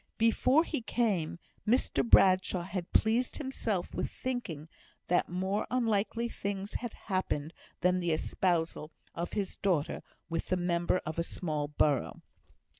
Before 0.17 0.63
he 0.63 0.81
came, 0.81 1.37
Mr 1.67 2.03
Bradshaw 2.03 2.63
had 2.63 2.91
pleased 2.91 3.37
himself 3.37 3.93
with 3.93 4.09
thinking, 4.09 4.67
that 5.09 5.29
more 5.29 5.67
unlikely 5.69 6.27
things 6.27 6.73
had 6.73 6.93
happened 6.93 7.53
than 7.81 7.99
the 7.99 8.09
espousal 8.11 8.89
of 9.13 9.33
his 9.33 9.57
daughter 9.57 10.01
with 10.27 10.47
the 10.47 10.57
member 10.57 10.97
of 11.05 11.19
a 11.19 11.23
small 11.23 11.67
borough. 11.67 12.23